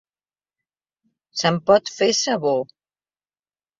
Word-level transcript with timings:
Se'n 1.41 1.61
pot 1.67 1.93
fer 1.99 2.11
sabó. 2.23 2.55